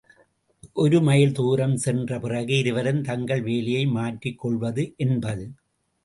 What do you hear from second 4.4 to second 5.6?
கொள்வது என்பது.